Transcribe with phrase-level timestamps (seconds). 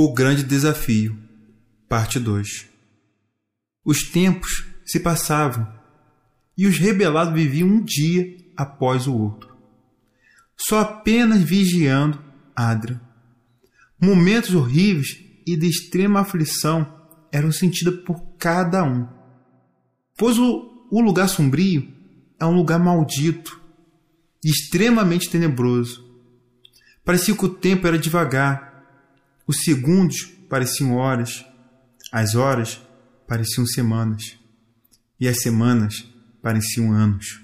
[0.00, 1.18] O Grande Desafio,
[1.88, 2.68] Parte 2
[3.84, 5.66] Os tempos se passavam
[6.56, 9.52] e os rebelados viviam um dia após o outro,
[10.56, 12.22] só apenas vigiando
[12.54, 13.02] Adra.
[14.00, 16.86] Momentos horríveis e de extrema aflição
[17.32, 19.08] eram sentidos por cada um,
[20.16, 21.92] pois o, o lugar sombrio
[22.38, 23.60] é um lugar maldito
[24.44, 26.08] e extremamente tenebroso.
[27.04, 28.67] Parecia que o tempo era devagar
[29.48, 31.42] os segundos pareciam horas,
[32.12, 32.78] as horas
[33.26, 34.38] pareciam semanas,
[35.18, 36.06] e as semanas
[36.42, 37.40] pareciam anos.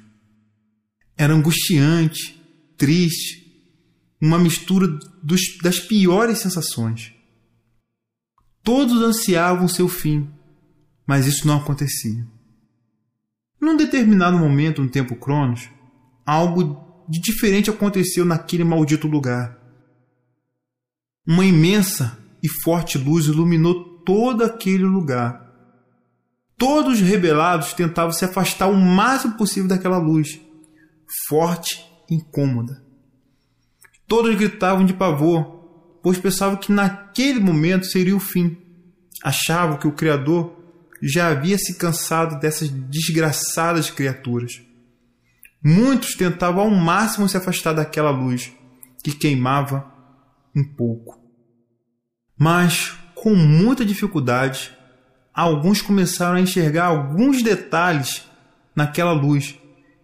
[1.17, 2.41] Era angustiante,
[2.77, 3.43] triste,
[4.21, 4.87] uma mistura
[5.23, 7.13] dos, das piores sensações.
[8.63, 10.31] Todos ansiavam seu fim,
[11.07, 12.27] mas isso não acontecia.
[13.61, 15.71] Num determinado momento no tempo Cronos,
[16.27, 19.64] algo de diferente aconteceu naquele maldito lugar.
[21.27, 25.43] Uma imensa e forte luz iluminou todo aquele lugar.
[26.59, 30.39] Todos os rebelados tentavam se afastar o máximo possível daquela luz,
[31.27, 32.85] forte e incômoda.
[34.07, 38.59] Todos gritavam de pavor, pois pensavam que naquele momento seria o fim.
[39.23, 40.55] Achavam que o Criador
[41.03, 44.61] já havia se cansado dessas desgraçadas criaturas.
[45.63, 48.53] Muitos tentavam ao máximo se afastar daquela luz
[49.03, 49.94] que queimava
[50.55, 51.21] um pouco.
[52.39, 54.73] Mas, com muita dificuldade,
[55.33, 58.25] alguns começaram a enxergar alguns detalhes
[58.75, 59.59] naquela luz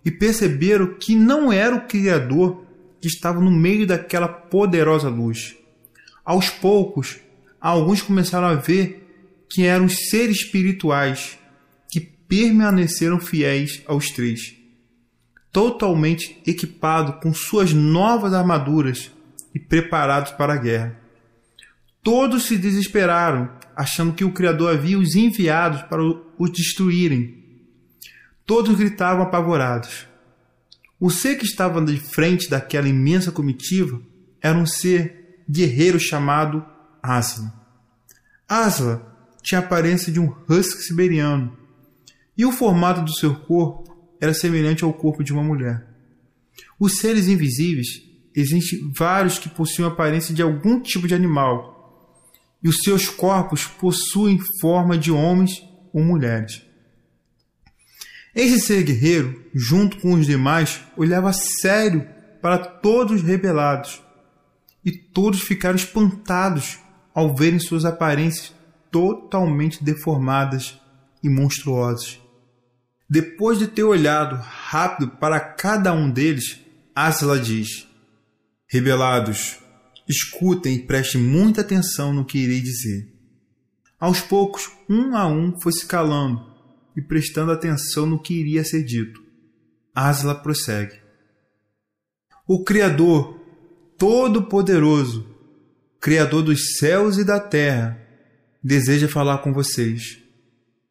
[0.05, 2.65] e perceberam que não era o Criador
[3.01, 5.57] que estava no meio daquela poderosa luz.
[6.25, 7.19] Aos poucos,
[7.61, 11.39] alguns começaram a ver que eram seres espirituais
[11.91, 14.55] que permaneceram fiéis aos três,
[15.51, 19.11] totalmente equipados com suas novas armaduras
[19.55, 20.99] e preparados para a guerra.
[22.03, 27.45] Todos se desesperaram, achando que o Criador havia os enviados para os destruírem.
[28.47, 30.07] Todos gritavam apavorados.
[30.99, 34.01] O ser que estava de frente daquela imensa comitiva
[34.41, 36.65] era um ser guerreiro chamado
[37.03, 37.53] Asla.
[38.49, 39.11] Asla
[39.43, 41.57] tinha a aparência de um husky siberiano
[42.37, 43.91] e o formato do seu corpo
[44.21, 45.87] era semelhante ao corpo de uma mulher.
[46.79, 48.10] Os seres invisíveis
[48.41, 51.79] Existem vários que possuem aparência de algum tipo de animal,
[52.63, 55.63] e os seus corpos possuem forma de homens
[55.93, 56.63] ou mulheres.
[58.35, 62.07] Esse ser guerreiro, junto com os demais, olhava sério
[62.41, 64.03] para todos os rebelados,
[64.85, 66.79] e todos ficaram espantados
[67.15, 68.55] ao verem suas aparências
[68.91, 70.79] totalmente deformadas
[71.23, 72.19] e monstruosas.
[73.09, 76.61] Depois de ter olhado rápido para cada um deles,
[76.95, 77.90] Asla diz:
[78.73, 79.59] Rebelados,
[80.09, 83.13] escutem e prestem muita atenção no que irei dizer.
[83.99, 86.41] Aos poucos, um a um foi se calando
[86.97, 89.21] e prestando atenção no que iria ser dito.
[89.93, 90.95] Asla prossegue.
[92.47, 93.41] O Criador,
[93.99, 95.27] Todo-Poderoso,
[96.01, 98.01] Criador dos céus e da terra,
[98.63, 100.21] deseja falar com vocês.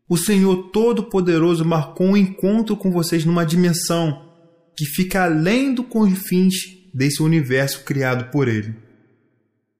[0.05, 4.29] O Senhor Todo-Poderoso marcou um encontro com vocês numa dimensão
[4.75, 8.75] que fica além do confins desse universo criado por ele.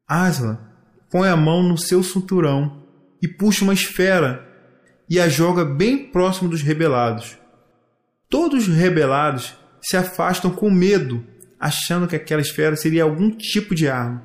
[0.08, 0.70] Asla
[1.10, 2.84] põe a mão no seu cinturão
[3.22, 4.48] e puxa uma esfera
[5.10, 7.38] e a joga bem próximo dos rebelados.
[8.30, 11.26] Todos os rebelados se afastam com medo,
[11.60, 14.24] achando que aquela esfera seria algum tipo de arma.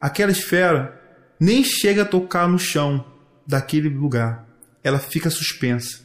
[0.00, 1.00] Aquela esfera
[1.40, 3.04] nem chega a tocar no chão
[3.46, 4.46] daquele lugar,
[4.82, 6.04] ela fica suspensa.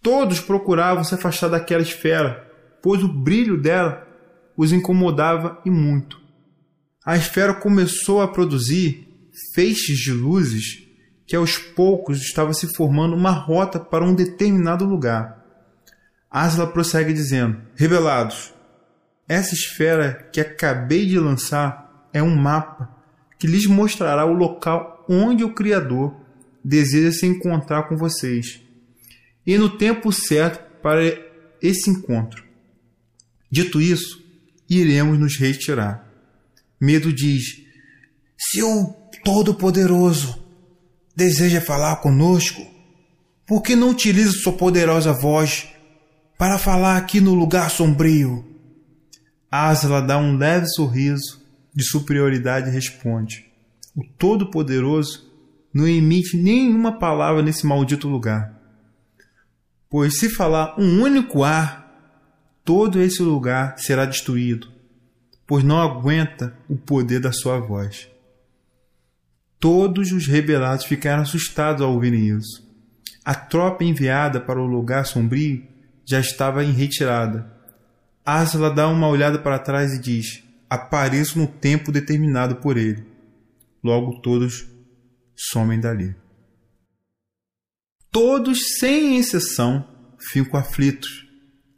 [0.00, 2.48] Todos procuravam se afastar daquela esfera,
[2.84, 4.06] pois o brilho dela
[4.54, 6.20] os incomodava e muito.
[7.02, 9.08] A esfera começou a produzir
[9.54, 10.86] feixes de luzes
[11.26, 15.42] que aos poucos estava se formando uma rota para um determinado lugar.
[16.30, 18.52] Asla prossegue dizendo: Revelados,
[19.26, 22.94] essa esfera que acabei de lançar é um mapa
[23.38, 26.14] que lhes mostrará o local onde o Criador
[26.62, 28.60] deseja se encontrar com vocês
[29.46, 31.00] e no tempo certo para
[31.62, 32.43] esse encontro.
[33.54, 34.20] Dito isso,
[34.68, 36.04] iremos nos retirar.
[36.80, 37.62] Medo diz:
[38.36, 38.86] Se o
[39.22, 40.44] Todo-Poderoso
[41.14, 42.60] deseja falar conosco,
[43.46, 45.68] por que não utiliza sua poderosa voz
[46.36, 48.44] para falar aqui no lugar sombrio?
[49.48, 51.40] Asla dá um leve sorriso
[51.72, 53.46] de superioridade e responde:
[53.94, 55.30] O Todo-Poderoso
[55.72, 58.52] não emite nenhuma palavra nesse maldito lugar.
[59.88, 61.83] Pois se falar um único ar,
[62.64, 64.72] todo esse lugar será destruído,
[65.46, 68.08] pois não aguenta o poder da sua voz.
[69.60, 72.64] Todos os rebelados ficaram assustados ao ouvirem isso.
[73.24, 75.66] A tropa enviada para o lugar sombrio
[76.04, 77.52] já estava em retirada.
[78.24, 83.06] Asla dá uma olhada para trás e diz: Apareço no tempo determinado por ele.
[83.82, 84.66] Logo todos
[85.34, 86.14] somem dali.
[88.10, 89.86] Todos, sem exceção,
[90.18, 91.24] ficam aflitos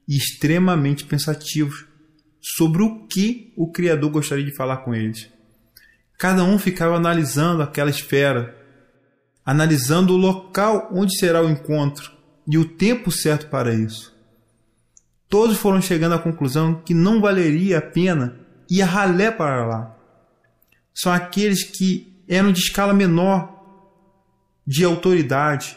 [0.09, 1.85] e extremamente pensativos
[2.41, 5.29] sobre o que o Criador gostaria de falar com eles.
[6.19, 8.57] Cada um ficava analisando aquela esfera,
[9.45, 12.13] analisando o local onde será o encontro
[12.49, 14.15] e o tempo certo para isso.
[15.29, 18.39] Todos foram chegando à conclusão que não valeria a pena
[18.71, 19.97] ir a ralé para lá.
[20.95, 23.55] São aqueles que eram de escala menor
[24.67, 25.77] de autoridade,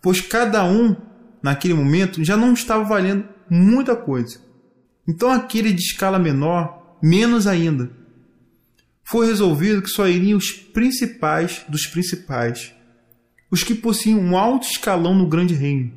[0.00, 0.96] pois cada um,
[1.42, 4.40] naquele momento, já não estava valendo muita coisa.
[5.06, 7.90] Então, aquele de escala menor, menos ainda.
[9.02, 12.74] Foi resolvido que só iriam os principais dos principais,
[13.50, 15.92] os que possuíam um alto escalão no grande reino.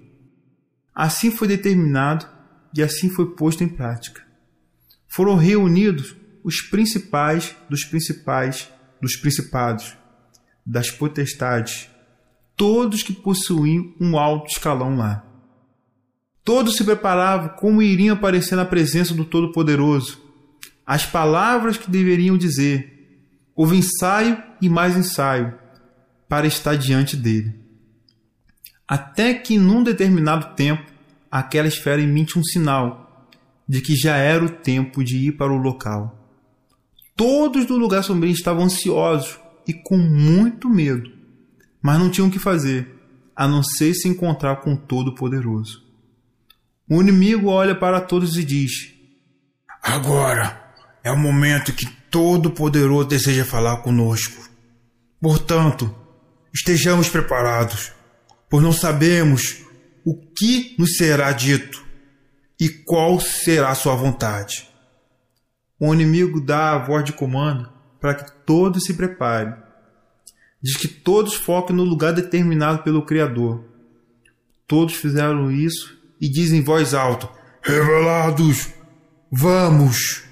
[0.94, 2.28] Assim foi determinado
[2.76, 4.22] e assim foi posto em prática.
[5.08, 8.70] Foram reunidos os principais dos principais
[9.02, 9.96] dos principados,
[10.66, 11.90] das potestades,
[12.56, 15.27] todos que possuíam um alto escalão lá.
[16.48, 20.18] Todos se preparavam como iriam aparecer na presença do Todo-Poderoso,
[20.86, 23.20] as palavras que deveriam dizer.
[23.54, 25.54] Houve ensaio e mais ensaio
[26.30, 27.54] para estar diante dele.
[28.88, 30.90] Até que, num determinado tempo,
[31.30, 33.28] aquela esfera emite um sinal
[33.68, 36.32] de que já era o tempo de ir para o local.
[37.14, 41.12] Todos do lugar sombrio estavam ansiosos e com muito medo,
[41.82, 42.88] mas não tinham o que fazer,
[43.36, 45.87] a não ser se encontrar com o Todo-Poderoso.
[46.90, 48.94] O inimigo olha para todos e diz:
[49.82, 50.74] Agora
[51.04, 54.50] é o momento que Todo-Poderoso deseja falar conosco.
[55.20, 55.94] Portanto,
[56.54, 57.92] estejamos preparados,
[58.50, 59.66] pois não sabemos
[60.06, 61.86] o que nos será dito
[62.58, 64.70] e qual será sua vontade.
[65.78, 67.70] O inimigo dá a voz de comando
[68.00, 69.54] para que todos se preparem.
[70.64, 73.66] Diz que todos foquem no lugar determinado pelo Criador.
[74.66, 77.30] Todos fizeram isso e dizem em voz alta:
[77.62, 78.70] Revelados,
[79.32, 80.27] vamos!